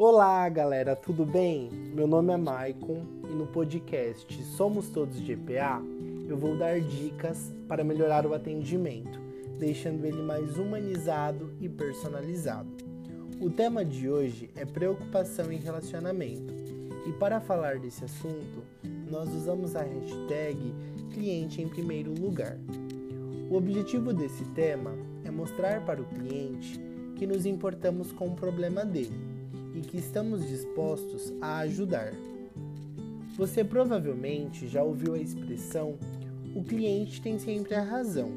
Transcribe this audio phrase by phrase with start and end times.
[0.00, 1.72] Olá, galera, tudo bem?
[1.92, 5.82] Meu nome é Maicon e no podcast Somos Todos EPA
[6.28, 9.18] eu vou dar dicas para melhorar o atendimento,
[9.58, 12.68] deixando ele mais humanizado e personalizado.
[13.40, 16.54] O tema de hoje é preocupação em relacionamento
[17.04, 18.62] e para falar desse assunto
[19.10, 20.76] nós usamos a hashtag
[21.12, 22.56] cliente em primeiro lugar.
[23.50, 24.94] O objetivo desse tema
[25.24, 26.80] é mostrar para o cliente
[27.16, 29.27] que nos importamos com o problema dele
[29.78, 32.12] e que estamos dispostos a ajudar.
[33.36, 35.96] Você provavelmente já ouviu a expressão
[36.54, 38.30] o cliente tem sempre a razão,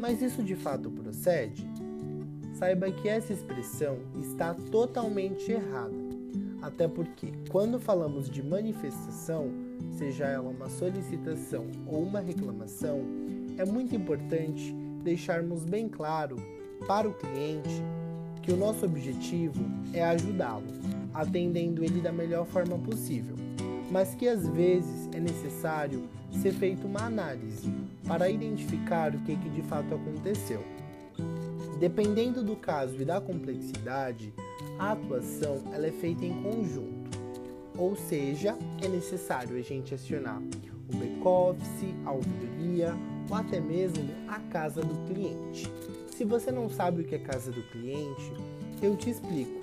[0.00, 1.68] mas isso de fato procede?
[2.54, 5.94] Saiba que essa expressão está totalmente errada,
[6.62, 9.50] até porque quando falamos de manifestação,
[9.90, 13.02] seja ela uma solicitação ou uma reclamação,
[13.58, 16.36] é muito importante deixarmos bem claro
[16.86, 17.82] para o cliente
[18.44, 20.66] que o nosso objetivo é ajudá-lo,
[21.14, 23.34] atendendo ele da melhor forma possível,
[23.90, 26.04] mas que às vezes é necessário
[26.42, 27.72] ser feita uma análise
[28.06, 30.62] para identificar o que, que de fato aconteceu.
[31.80, 34.32] Dependendo do caso e da complexidade,
[34.78, 37.18] a atuação ela é feita em conjunto,
[37.78, 40.40] ou seja, é necessário a gente acionar
[40.92, 42.94] o back-office, a ouvidoria
[43.30, 45.70] ou até mesmo a casa do cliente.
[46.16, 48.32] Se você não sabe o que é casa do cliente,
[48.80, 49.60] eu te explico.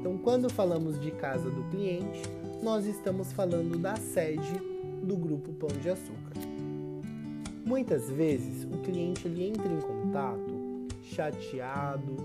[0.00, 2.20] Então, quando falamos de casa do cliente,
[2.60, 4.58] nós estamos falando da sede
[5.04, 6.34] do grupo Pão de Açúcar.
[7.64, 12.16] Muitas vezes o cliente ele entra em contato chateado,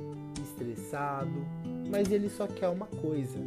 [0.42, 1.46] estressado,
[1.92, 3.38] mas ele só quer uma coisa.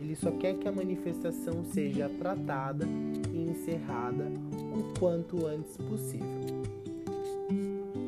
[0.00, 2.84] Ele só quer que a manifestação seja tratada
[3.32, 4.32] e encerrada
[4.74, 6.64] o quanto antes possível.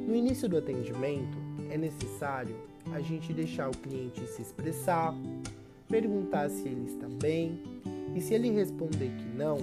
[0.08, 1.41] No início do atendimento,
[1.72, 2.54] é necessário
[2.92, 5.14] a gente deixar o cliente se expressar,
[5.88, 7.58] perguntar se ele está bem
[8.14, 9.56] e se ele responder que não,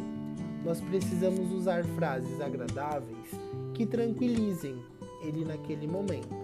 [0.66, 3.30] nós precisamos usar frases agradáveis
[3.76, 4.76] que tranquilizem
[5.22, 6.36] ele naquele momento.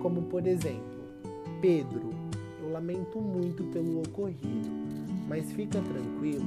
[0.00, 1.02] Como por exemplo,
[1.60, 2.10] Pedro,
[2.62, 4.70] eu lamento muito pelo ocorrido,
[5.28, 6.46] mas fica tranquilo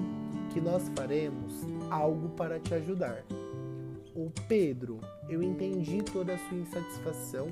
[0.53, 3.25] que nós faremos algo para te ajudar.
[4.15, 7.47] Ou Pedro, eu entendi toda a sua insatisfação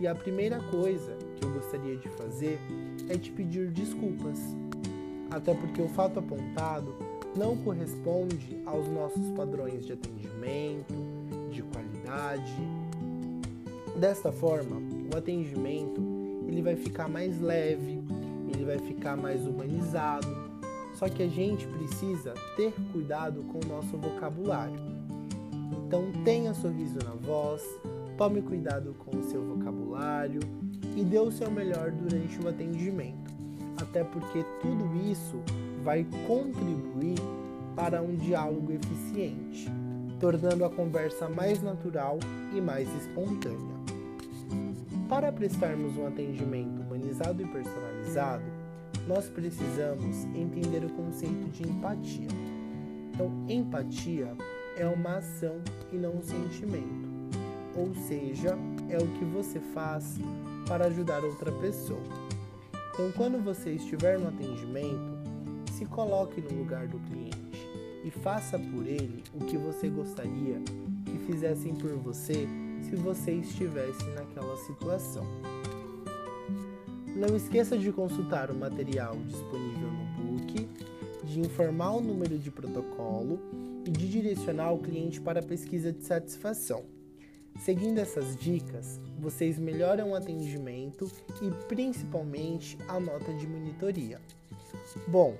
[0.00, 2.58] e a primeira coisa que eu gostaria de fazer
[3.08, 4.38] é te pedir desculpas,
[5.30, 6.94] até porque o fato apontado
[7.36, 10.94] não corresponde aos nossos padrões de atendimento,
[11.50, 12.54] de qualidade.
[13.98, 14.76] Desta forma,
[15.12, 16.00] o atendimento
[16.46, 18.00] ele vai ficar mais leve,
[18.52, 20.46] ele vai ficar mais humanizado.
[20.94, 24.80] Só que a gente precisa ter cuidado com o nosso vocabulário.
[25.86, 27.62] Então tenha sorriso na voz,
[28.16, 30.40] Tome cuidado com o seu vocabulário
[30.96, 33.30] e dê o seu melhor durante o atendimento,
[33.76, 35.38] até porque tudo isso
[35.84, 37.18] vai contribuir
[37.74, 39.70] para um diálogo eficiente,
[40.18, 42.18] tornando a conversa mais natural
[42.56, 43.76] e mais espontânea.
[45.10, 48.44] Para prestarmos um atendimento humanizado e personalizado,
[49.06, 52.28] nós precisamos entender o conceito de empatia.
[53.12, 54.32] Então, empatia
[54.74, 55.56] é uma ação
[55.92, 57.15] e não um sentimento
[57.76, 58.56] ou seja,
[58.88, 60.18] é o que você faz
[60.66, 62.02] para ajudar outra pessoa.
[62.92, 65.16] Então, quando você estiver no atendimento,
[65.72, 67.36] se coloque no lugar do cliente
[68.02, 70.62] e faça por ele o que você gostaria
[71.04, 72.48] que fizessem por você
[72.82, 75.26] se você estivesse naquela situação.
[77.14, 80.68] Não esqueça de consultar o material disponível no book,
[81.24, 83.40] de informar o número de protocolo
[83.84, 86.95] e de direcionar o cliente para a pesquisa de satisfação.
[87.58, 91.10] Seguindo essas dicas, vocês melhoram o atendimento
[91.42, 94.20] e principalmente a nota de monitoria.
[95.08, 95.36] Bom,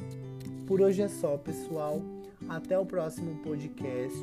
[0.67, 2.03] por hoje é só, pessoal.
[2.49, 4.19] Até o próximo podcast,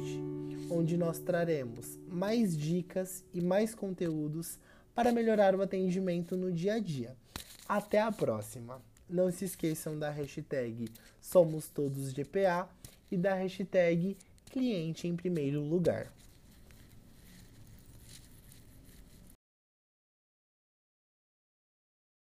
[0.70, 4.60] onde nós traremos mais dicas e mais conteúdos
[4.94, 7.16] para melhorar o atendimento no dia a dia.
[7.68, 8.81] Até a próxima!
[9.10, 10.89] Não se esqueçam da hashtag
[11.22, 12.68] Somos Todos GPA
[13.12, 14.18] e da hashtag
[14.51, 16.12] Cliente em Primeiro Lugar.